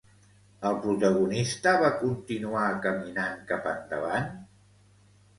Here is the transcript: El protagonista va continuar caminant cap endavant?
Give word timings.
El 0.67 0.75
protagonista 0.85 1.73
va 1.83 1.91
continuar 2.03 2.63
caminant 2.85 3.35
cap 3.53 3.69
endavant? 3.73 4.33